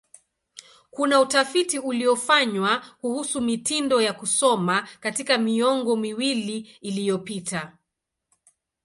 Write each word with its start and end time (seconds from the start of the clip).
Kuna 0.91 1.19
utafiti 1.19 1.79
uliofanywa 1.79 2.83
kuhusu 3.01 3.41
mitindo 3.41 4.01
ya 4.01 4.13
kusoma 4.13 4.87
katika 4.99 5.37
miongo 5.37 5.95
miwili 5.95 6.57
iliyopita. 6.81 7.77